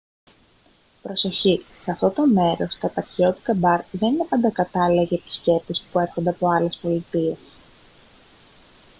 προσοχή 1.01 1.65
σε 1.81 1.91
αυτό 1.91 2.09
το 2.09 2.27
μέρος 2.27 2.77
τα 2.77 2.87
επαρχιώτικα 2.87 3.53
μπαρ 3.53 3.81
δεν 3.91 4.13
είναι 4.13 4.25
πάντα 4.29 4.51
κατάλληλα 4.51 5.03
για 5.03 5.17
επισκέπτες 5.21 5.83
που 5.91 5.99
έρχονται 5.99 6.29
από 6.29 6.47
άλλες 6.47 6.77
πολιτείες 6.81 7.37